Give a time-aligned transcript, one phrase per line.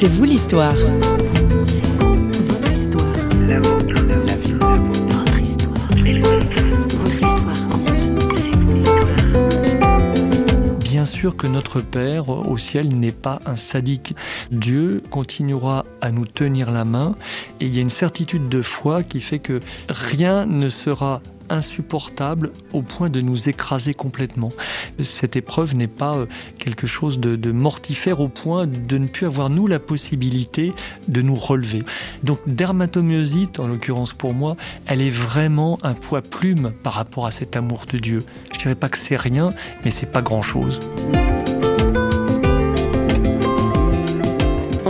[0.00, 0.76] C'est vous l'histoire.
[10.82, 14.14] Bien sûr que notre Père au ciel n'est pas un sadique.
[14.52, 17.16] Dieu continuera à nous tenir la main
[17.58, 19.58] et il y a une certitude de foi qui fait que
[19.88, 24.50] rien ne sera insupportable au point de nous écraser complètement.
[25.02, 26.26] Cette épreuve n'est pas euh,
[26.58, 30.72] quelque chose de, mortifère au point de ne plus avoir nous la possibilité
[31.08, 31.82] de nous relever.
[32.22, 34.56] Donc dermatomyosite, en l'occurrence pour moi,
[34.86, 38.24] elle est vraiment un poids plume par rapport à cet amour de Dieu.
[38.52, 39.50] Je dirais pas que c'est rien,
[39.84, 40.78] mais c'est pas grand chose.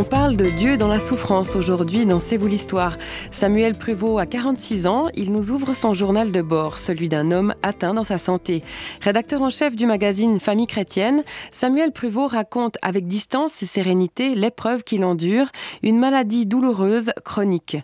[0.09, 2.97] Parle de Dieu dans la souffrance aujourd'hui dans C'est vous l'histoire.
[3.31, 7.55] Samuel Pruvot a 46 ans, il nous ouvre son journal de bord, celui d'un homme
[7.63, 8.63] atteint dans sa santé.
[9.03, 14.83] Rédacteur en chef du magazine Famille chrétienne, Samuel Pruvot raconte avec distance et sérénité l'épreuve
[14.83, 15.49] qu'il endure,
[15.83, 17.77] une maladie douloureuse, chronique.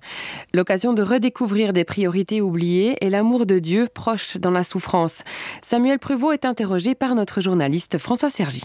[0.55, 5.25] L'occasion de redécouvrir des priorités oubliées et l'amour de Dieu proche dans la souffrance.
[5.63, 8.63] Samuel Pruvot est interrogé par notre journaliste François Sergi.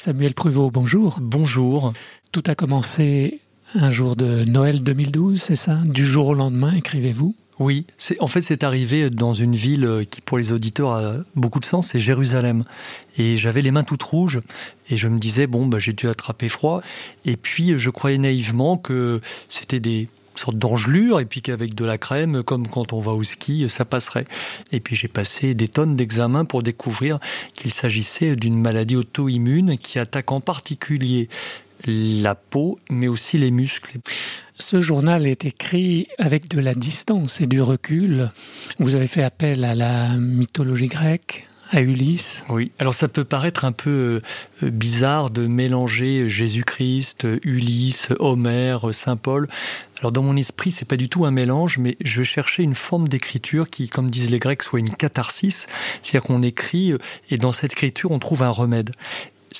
[0.00, 1.18] Samuel Pruvot, bonjour.
[1.20, 1.92] Bonjour.
[2.32, 3.40] Tout a commencé
[3.74, 5.76] un jour de Noël 2012, c'est ça?
[5.84, 7.36] Du jour au lendemain, écrivez-vous?
[7.58, 7.84] Oui,
[8.18, 11.88] en fait c'est arrivé dans une ville qui pour les auditeurs a beaucoup de sens,
[11.88, 12.64] c'est Jérusalem.
[13.18, 14.40] Et j'avais les mains toutes rouges
[14.88, 16.80] et je me disais bon bah j'ai dû attraper froid.
[17.26, 21.98] Et puis je croyais naïvement que c'était des sorte d'engelure et puis qu'avec de la
[21.98, 24.26] crème, comme quand on va au ski, ça passerait.
[24.72, 27.18] Et puis j'ai passé des tonnes d'examens pour découvrir
[27.54, 31.28] qu'il s'agissait d'une maladie auto-immune qui attaque en particulier
[31.86, 33.98] la peau, mais aussi les muscles.
[34.58, 38.30] Ce journal est écrit avec de la distance et du recul.
[38.78, 42.44] Vous avez fait appel à la mythologie grecque, à Ulysse.
[42.48, 44.22] Oui, alors ça peut paraître un peu
[44.62, 49.48] euh, bizarre de mélanger Jésus-Christ, Ulysse, Homère, Saint Paul.
[50.00, 53.06] Alors dans mon esprit, c'est pas du tout un mélange, mais je cherchais une forme
[53.08, 55.66] d'écriture qui, comme disent les Grecs, soit une catharsis,
[56.02, 56.98] c'est-à-dire qu'on écrit euh,
[57.30, 58.92] et dans cette écriture on trouve un remède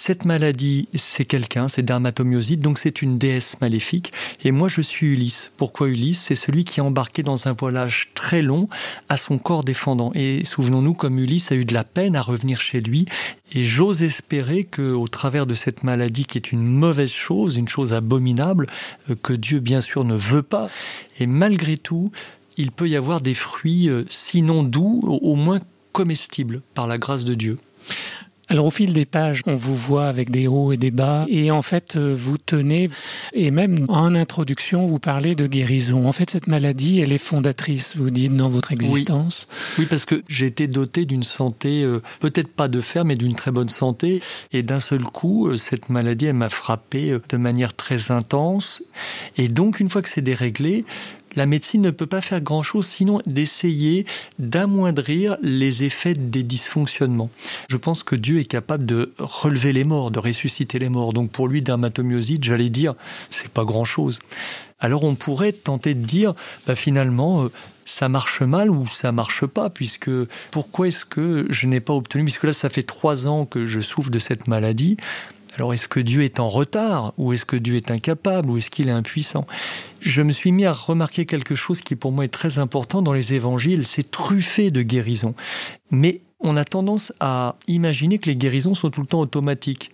[0.01, 4.15] cette maladie, c'est quelqu'un, c'est dermatomyosite, donc c'est une déesse maléfique.
[4.43, 5.53] Et moi, je suis Ulysse.
[5.59, 6.23] Pourquoi Ulysse?
[6.23, 8.67] C'est celui qui est embarqué dans un voyage très long
[9.11, 10.11] à son corps défendant.
[10.15, 13.05] Et souvenons-nous, comme Ulysse a eu de la peine à revenir chez lui.
[13.53, 17.69] Et j'ose espérer que, au travers de cette maladie, qui est une mauvaise chose, une
[17.69, 18.69] chose abominable,
[19.11, 20.71] euh, que Dieu bien sûr ne veut pas,
[21.19, 22.11] et malgré tout,
[22.57, 25.61] il peut y avoir des fruits, euh, sinon doux, au moins
[25.93, 27.59] comestibles par la grâce de Dieu.
[28.51, 31.53] Alors au fil des pages, on vous voit avec des hauts et des bas, et
[31.53, 32.91] en fait, euh, vous tenez,
[33.33, 36.05] et même en introduction, vous parlez de guérison.
[36.09, 39.47] En fait, cette maladie, elle est fondatrice, vous dites, dans votre existence.
[39.79, 43.37] Oui, parce que j'ai été doté d'une santé, euh, peut-être pas de fer, mais d'une
[43.37, 47.75] très bonne santé, et d'un seul coup, euh, cette maladie, elle m'a frappé de manière
[47.75, 48.83] très intense,
[49.37, 50.85] et donc, une fois que c'est déréglé,
[51.37, 54.07] la médecine ne peut pas faire grand-chose sinon d'essayer
[54.39, 57.31] d'amoindrir les effets des dysfonctionnements.
[57.69, 61.13] Je pense que Dieu est capable de relever les morts, de ressusciter les morts.
[61.13, 62.95] Donc pour lui, dermatomyosite, j'allais dire,
[63.31, 64.19] c'est pas grand-chose.
[64.81, 66.35] Alors on pourrait tenter de dire,
[66.67, 67.49] bah finalement, euh,
[67.85, 70.11] ça marche mal ou ça marche pas, puisque
[70.51, 73.81] pourquoi est-ce que je n'ai pas obtenu, puisque là ça fait trois ans que je
[73.81, 74.97] souffre de cette maladie,
[75.57, 78.71] alors est-ce que Dieu est en retard ou est-ce que Dieu est incapable ou est-ce
[78.71, 79.47] qu'il est impuissant?
[80.01, 83.13] Je me suis mis à remarquer quelque chose qui pour moi est très important dans
[83.13, 85.35] les évangiles, c'est truffé de guérisons.
[85.91, 89.91] Mais on a tendance à imaginer que les guérisons sont tout le temps automatiques.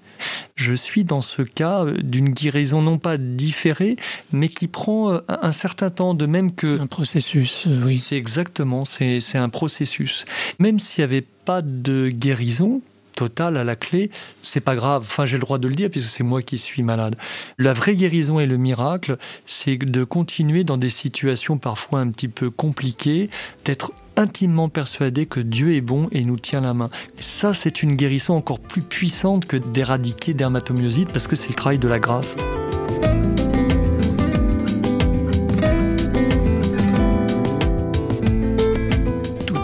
[0.55, 3.97] Je suis dans ce cas d'une guérison non pas différée,
[4.33, 6.77] mais qui prend euh, un certain temps, de même que...
[6.77, 7.97] C'est un processus, euh, oui.
[7.97, 10.25] C'est exactement, c'est un processus.
[10.59, 12.81] Même s'il n'y avait pas de guérison,
[13.16, 14.10] Total à la clé,
[14.43, 15.03] c'est pas grave.
[15.06, 17.16] Enfin, j'ai le droit de le dire puisque c'est moi qui suis malade.
[17.59, 19.16] La vraie guérison et le miracle,
[19.47, 23.31] c'est de continuer dans des situations parfois un petit peu compliquées,
[23.65, 26.91] d'être intimement persuadé que Dieu est bon et nous tient la main.
[27.19, 31.78] Ça, c'est une guérison encore plus puissante que d'éradiquer dermatomyosite parce que c'est le travail
[31.78, 32.37] de la grâce.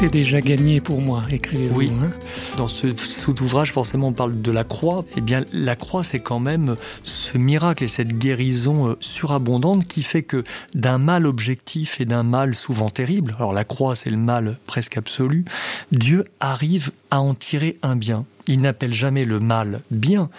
[0.08, 1.76] Déjà gagné pour moi, écrivez-vous.
[1.76, 1.90] Oui.
[2.02, 2.10] Hein.
[2.56, 5.04] Dans ce sous-ouvrage, forcément, on parle de la croix.
[5.16, 10.02] Eh bien, la croix, c'est quand même ce miracle et cette guérison euh, surabondante qui
[10.02, 10.44] fait que
[10.74, 14.96] d'un mal objectif et d'un mal souvent terrible, alors la croix, c'est le mal presque
[14.96, 15.44] absolu,
[15.92, 18.24] Dieu arrive à en tirer un bien.
[18.46, 20.30] Il n'appelle jamais le mal bien,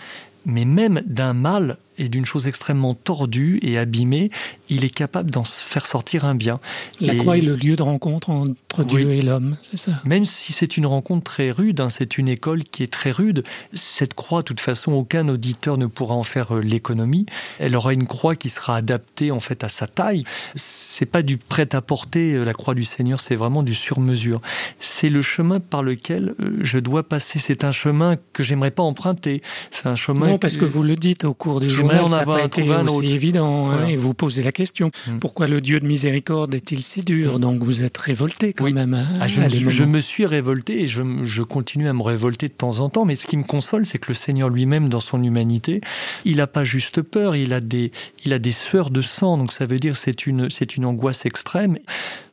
[0.45, 4.31] mais même d'un mal et d'une chose extrêmement tordue et abîmée,
[4.73, 6.59] il est capable d'en faire sortir un bien.
[6.99, 9.91] La croix est le lieu de rencontre entre Dieu et l'homme, c'est ça?
[10.05, 13.43] Même si c'est une rencontre très rude, hein, c'est une école qui est très rude,
[13.73, 17.25] cette croix, de toute façon, aucun auditeur ne pourra en faire euh, l'économie.
[17.59, 20.23] Elle aura une croix qui sera adaptée en fait à sa taille.
[20.55, 24.41] C'est pas du prêt-à-porter, euh, la croix du Seigneur, c'est vraiment du sur-mesure.
[24.79, 27.39] C'est le chemin par lequel euh, je dois passer.
[27.39, 29.41] C'est un chemin que j'aimerais pas emprunter.
[29.71, 30.27] C'est un chemin.
[30.27, 33.13] Non, parce que, vous le dites au cours du journal, ça n'a pas été aussi
[33.13, 33.69] évident.
[33.69, 35.19] Hein, et vous posez la question mm.
[35.19, 37.41] pourquoi le Dieu de miséricorde est-il si dur mm.
[37.41, 38.93] Donc vous êtes révolté quand même.
[38.93, 39.41] Hein, ah, je,
[39.83, 43.05] me suis, révolté et je, je continue à me révolter de temps en temps.
[43.05, 45.81] Mais ce qui me console, c'est que le Seigneur lui-même, dans son humanité,
[46.25, 47.91] il n'a pas juste peur, il a des,
[48.25, 49.37] il a des sueurs de sang.
[49.37, 51.77] Donc ça veut dire c'est une, c'est une angoisse extrême.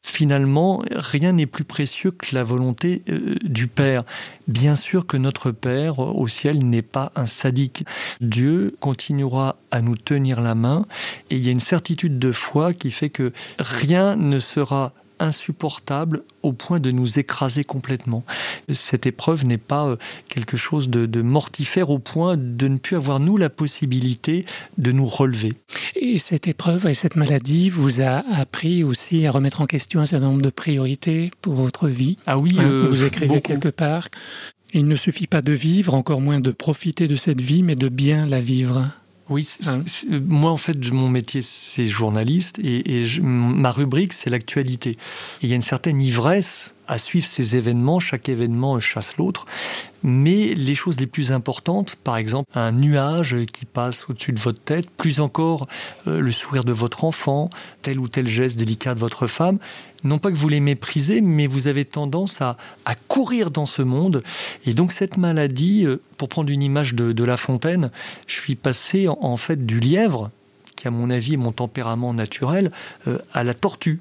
[0.02, 4.04] Finalement, rien n'est plus précieux que la volonté euh, du Père.
[4.48, 7.84] Bien sûr que notre Père au ciel n'est pas un sadique.
[8.20, 10.86] Dieu continuera à nous tenir la main
[11.28, 16.22] et il y a une certitude de foi qui fait que rien ne sera insupportable
[16.42, 18.24] au point de nous écraser complètement.
[18.70, 19.96] Cette épreuve n'est pas euh,
[20.28, 24.46] quelque chose de, mortifère au point de ne plus avoir, nous, la possibilité
[24.78, 25.52] de nous relever.
[25.94, 30.06] Et cette épreuve et cette maladie vous a appris aussi à remettre en question un
[30.06, 32.16] certain nombre de priorités pour votre vie.
[32.26, 34.08] Ah oui, hein, euh, vous écrivez quelque part.
[34.72, 37.88] Il ne suffit pas de vivre, encore moins de profiter de cette vie, mais de
[37.88, 38.86] bien la vivre.
[39.30, 39.82] Oui, hein
[40.26, 44.98] moi en fait, mon métier c'est journaliste et, ma rubrique c'est l'actualité.
[45.40, 49.46] Il y a une certaine ivresse à suivre ces événements, chaque événement chasse l'autre.
[50.02, 54.60] Mais les choses les plus importantes, par exemple un nuage qui passe au-dessus de votre
[54.60, 55.66] tête, plus encore
[56.06, 57.50] euh, le sourire de votre enfant,
[57.82, 59.58] tel ou tel geste délicat de votre femme,
[60.04, 62.56] non pas que vous les méprisez, mais vous avez tendance à,
[63.08, 64.22] courir dans ce monde.
[64.64, 67.90] Et donc cette maladie, euh, pour prendre une image de, La Fontaine,
[68.26, 70.30] je suis passé en, fait du lièvre,
[70.76, 72.70] qui à mon avis est mon tempérament naturel,
[73.06, 74.00] euh, à la tortue.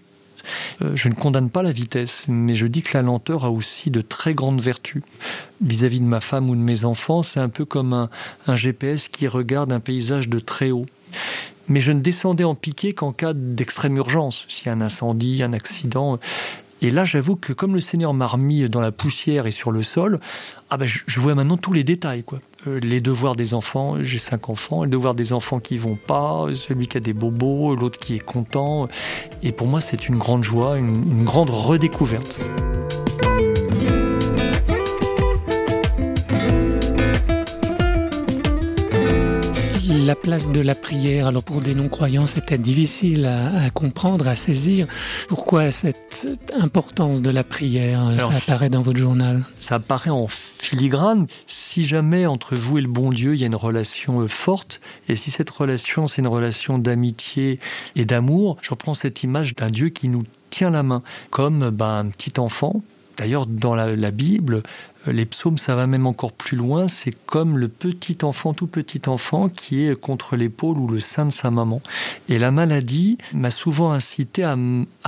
[0.82, 3.92] Euh, je ne condamne pas la vitesse, mais je dis que la lenteur a aussi
[3.92, 5.04] de très grandes vertus.
[5.62, 8.10] Vis-à-vis de ma femme ou de mes enfants, c'est un peu comme
[8.48, 10.86] un GPS qui regarde un paysage de très haut
[11.70, 15.42] mais je ne descendais en piqué qu'en cas d'extrême urgence, s'il y a un incendie,
[15.44, 16.20] un accident.
[16.82, 19.84] Et là, j'avoue que comme le Seigneur m'a remis dans la poussière et sur le
[19.84, 20.20] sol,
[20.70, 22.24] ah ben, je, vois maintenant tous les détails.
[22.24, 22.40] Quoi.
[22.68, 26.46] Euh, les devoirs des enfants, j'ai cinq enfants, les devoirs des enfants qui vont pas,
[26.54, 28.88] celui qui a des bobos, l'autre qui est content.
[29.44, 32.40] Et pour moi, c'est une grande joie, une grande redécouverte.
[40.10, 41.28] La place de la prière.
[41.28, 44.88] Alors pour des non-croyants, c'est peut-être difficile à, comprendre, à saisir.
[45.28, 46.28] Pourquoi cette
[46.60, 49.46] importance de la prière Ça apparaît dans votre journal.
[49.60, 51.28] Ça apparaît en filigrane.
[51.46, 54.82] Si jamais entre vous et le bon Dieu, il y a une relation euh, forte,
[55.10, 57.60] et si cette relation, c'est une relation d'amitié
[57.96, 62.00] et d'amour, je reprends cette image d'un Dieu qui nous tient la main, comme ben,
[62.00, 62.82] un petit enfant
[63.20, 64.62] D'ailleurs, dans la, Bible, euh,
[65.12, 66.88] les psaumes, ça va même encore plus loin.
[66.88, 71.26] C'est comme le petit enfant, tout petit enfant, qui est contre l'épaule ou le sein
[71.26, 71.82] de sa maman.
[72.28, 74.56] Et la maladie m'a souvent incité à,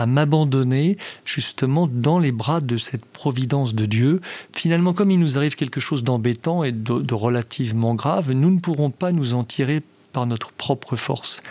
[0.06, 4.22] m'abandonner justement dans les bras de cette providence de Dieu.
[4.54, 8.90] Finalement, comme il nous arrive quelque chose d'embêtant et de, relativement grave, nous ne pourrons
[8.90, 9.82] pas nous en tirer
[10.14, 11.44] par notre propre force.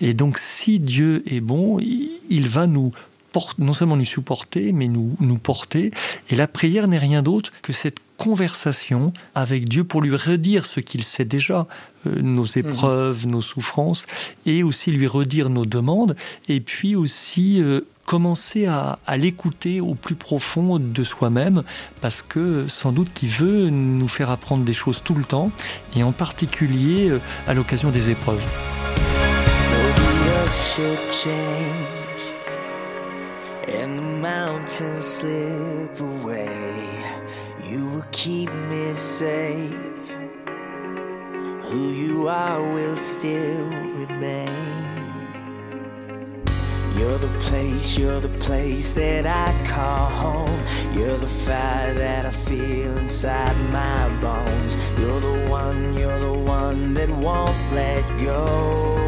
[0.00, 2.92] Et donc, si Dieu est bon, il va nous
[3.58, 5.90] non seulement nous supporter, mais nous, nous porter.
[6.30, 10.80] Et la prière n'est rien d'autre que cette conversation avec Dieu pour lui redire ce
[10.80, 11.66] qu'il sait déjà,
[12.06, 12.56] euh, nos mhm.
[12.56, 14.06] épreuves, nos souffrances,
[14.46, 16.16] et aussi lui redire nos demandes,
[16.48, 21.62] et puis aussi euh, commencer à, l'écouter au plus profond de soi-même,
[22.00, 25.50] parce que sans doute qu'il veut nous faire apprendre des choses tout le temps,
[25.96, 28.42] et en particulier euh, à l'occasion des épreuves.
[33.76, 36.88] And the mountains slip away,
[37.62, 40.04] you will keep me safe.
[41.68, 43.66] Who you are will still
[44.00, 44.86] remain.
[46.96, 50.60] You're the place, you're the place that I call home.
[50.94, 54.76] You're the fire that I feel inside my bones.
[54.98, 59.05] You're the one, you're the one that won't let go.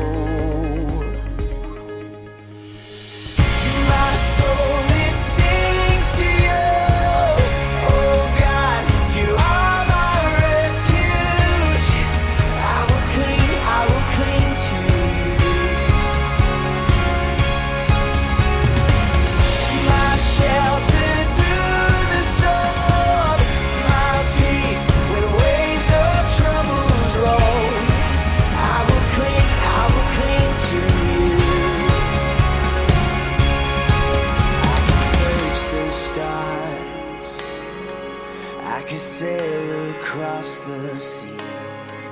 [40.29, 42.07] Cross the seas,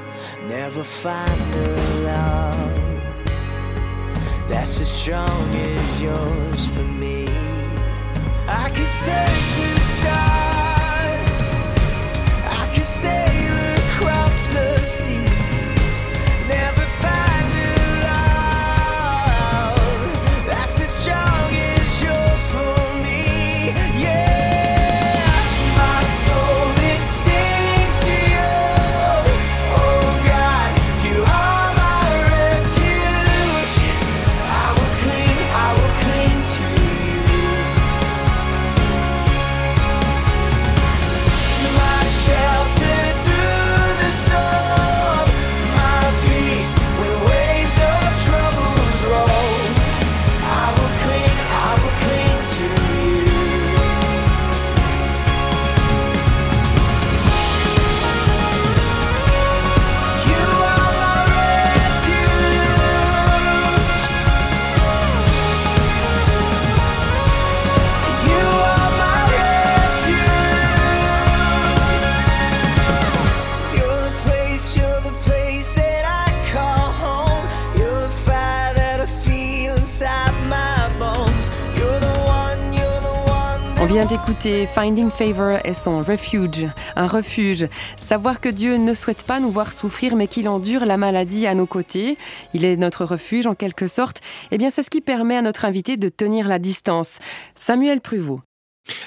[0.44, 1.68] never find a
[2.10, 3.02] love
[4.48, 7.28] that's as strong as yours for me.
[8.48, 9.85] I can say this.
[83.96, 87.66] Vient d'écouter Finding Favor et son refuge, un refuge.
[87.96, 91.54] Savoir que Dieu ne souhaite pas nous voir souffrir, mais qu'il endure la maladie à
[91.54, 92.18] nos côtés.
[92.52, 94.20] Il est notre refuge en quelque sorte.
[94.50, 97.20] Eh bien, c'est ce qui permet à notre invité de tenir la distance.
[97.54, 98.42] Samuel Pruvot.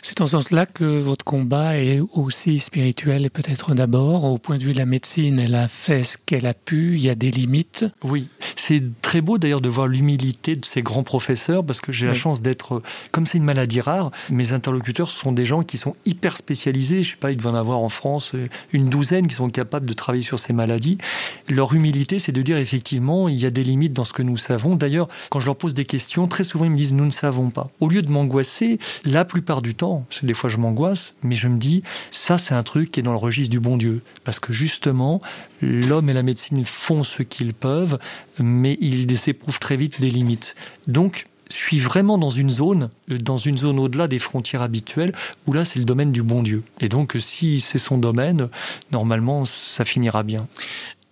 [0.01, 4.57] C'est en ce sens-là que votre combat est aussi spirituel et peut-être d'abord, au point
[4.57, 7.15] de vue de la médecine, elle a fait ce qu'elle a pu, il y a
[7.15, 7.85] des limites.
[8.03, 8.27] Oui,
[8.69, 12.13] c'est très beau d'ailleurs de voir l'humilité de ces grands professeurs parce que j'ai la
[12.13, 16.37] chance d'être, comme c'est une maladie rare, mes interlocuteurs sont des gens qui sont hyper
[16.37, 17.01] spécialisés.
[17.01, 19.87] Je sais pas, il doit en avoir en France euh, une douzaine qui sont capables
[19.87, 20.99] de travailler sur ces maladies.
[21.47, 24.37] Leur humilité, c'est de dire effectivement, il y a des limites dans ce que nous
[24.37, 24.75] savons.
[24.75, 27.49] D'ailleurs, quand je leur pose des questions, très souvent ils me disent nous ne savons
[27.49, 27.71] pas.
[27.79, 31.33] Au lieu de m'angoisser, la plupart du temps, parce que des fois je m'angoisse, mais
[31.33, 34.03] je me dis ça c'est un truc qui est dans le registre du bon Dieu.
[34.23, 35.21] Parce que justement,
[35.63, 37.97] l'homme et la médecine font ce qu'ils peuvent,
[38.37, 40.55] mais ils s'éprouvent très vite des limites.
[40.87, 45.13] Donc, je suis vraiment dans une zone, euh, dans une zone au-delà des frontières habituelles,
[45.47, 46.63] où là c'est le domaine du bon Dieu.
[46.79, 48.49] Et donc, euh, si c'est son domaine,
[48.91, 50.47] normalement ça finira bien.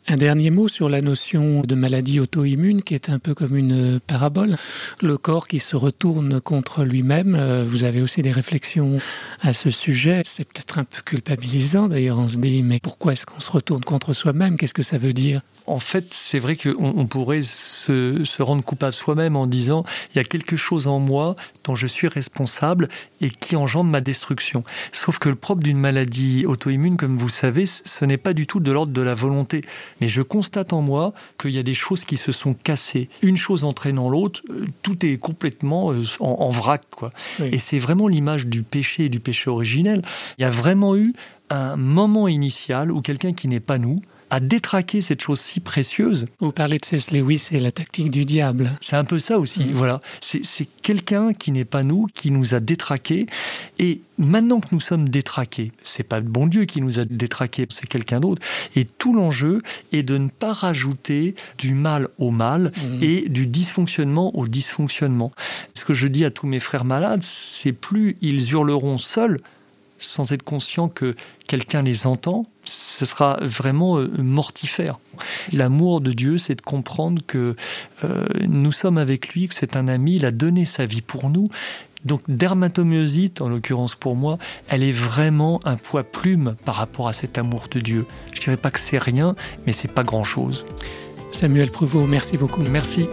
[0.10, 4.00] Un dernier mot sur la notion de maladie auto-immune qui est un peu comme une
[4.00, 4.56] parabole.
[5.01, 7.36] Le corps qui se retourne contre lui-même.
[7.36, 9.00] Euh, Vous avez aussi des réflexions
[9.42, 10.22] à ce sujet.
[10.24, 12.20] C'est peut-être un peu culpabilisant d'ailleurs.
[12.20, 14.56] On se dit mais pourquoi est-ce qu'on se retourne contre soi-même?
[14.56, 15.42] Qu'est-ce que ça veut dire?
[15.68, 19.84] En fait, c'est vrai qu'on on pourrait se, se rendre coupable soi-même en disant
[20.14, 22.88] il y a quelque chose en moi dont je suis responsable
[23.20, 24.64] et qui engendre ma destruction.
[24.92, 28.60] Sauf que le propre d'une maladie auto-immune, comme vous savez, ce n'est pas du tout
[28.60, 29.64] de l'ordre de la volonté.
[30.00, 33.10] Mais je constate en moi qu'il y a des choses qui se sont cassées.
[33.22, 36.84] Une chose entraînant l'autre, euh, tout est complètement euh, en, en vrac.
[36.90, 37.12] Quoi.
[37.40, 37.50] Oui.
[37.52, 40.02] Et c'est vraiment l'image du péché et du péché originel.
[40.38, 41.14] Il y a vraiment eu
[41.50, 46.28] un moment initial où quelqu'un qui n'est pas nous a détraqué cette chose si précieuse.
[46.40, 47.12] Vous parlez de C.S.
[47.12, 48.72] Lewis et la tactique du diable.
[48.82, 49.62] C'est un peu ça aussi.
[49.66, 49.72] Mhm.
[49.72, 53.26] Voilà, c'est quelqu'un qui n'est pas nous, qui nous a détraqués.
[53.80, 57.68] Et maintenant que nous sommes détraqués, c'est pas le bon Dieu qui nous a détraqués,
[57.70, 58.42] c'est quelqu'un d'autre.
[58.76, 63.00] Et tout l'enjeu est de ne pas rajouter du mal au mal Mhm.
[63.04, 65.32] et du dysfonctionnement au dysfonctionnement.
[65.74, 69.40] Ce que je dis à tous mes frères malades, c'est plus ils hurleront seuls
[69.98, 71.16] sans être conscients que
[71.48, 75.00] quelqu'un les entend, ce sera vraiment euh, mortifère.
[75.51, 77.56] L'amour de Dieu, c'est de comprendre que
[78.04, 81.30] euh, nous sommes avec lui, que c'est un ami, il a donné sa vie pour
[81.30, 81.50] nous.
[82.06, 84.38] Donc dermatomyosite, en l'occurrence pour moi,
[84.70, 88.06] elle est vraiment un poids plume par rapport à cet amour de Dieu.
[88.34, 89.36] Je dirais pas que c'est rien,
[89.66, 90.66] mais c'est pas grand-chose.
[91.32, 92.62] Samuel Prevot, merci beaucoup.
[92.62, 93.08] Merci.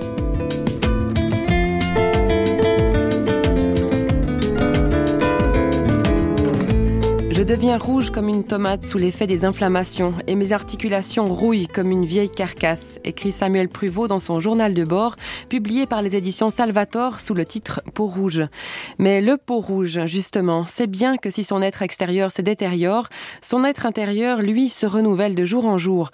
[7.45, 12.07] Deviens rouge comme une tomate sous l'effet des inflammations et mes articulations rouillent comme une
[12.07, 15.17] vieille carcasse, écrit Samuel Pruvot dans son journal de bord,
[15.51, 18.45] publié par les éditions Salvator sous le titre Peau rouge.
[18.99, 23.09] Mais le peau rouge, justement, c'est bien que si son être extérieur se détériore,
[23.43, 26.11] son être intérieur, lui, se renouvelle de jour en jour.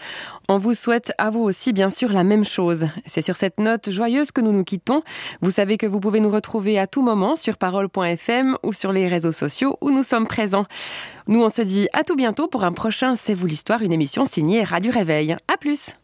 [0.48, 2.88] On vous souhaite à vous aussi, bien sûr, la même chose.
[3.06, 5.02] C'est sur cette note joyeuse que nous nous quittons.
[5.42, 9.06] Vous savez que vous pouvez nous retrouver à tout moment sur parole.fm ou sur les
[9.06, 10.66] réseaux sociaux où nous sommes présents.
[11.26, 14.26] Nous, on se dit à tout bientôt pour un prochain C'est vous l'histoire, une émission
[14.26, 15.36] signée Radio Réveil.
[15.48, 15.94] À plus!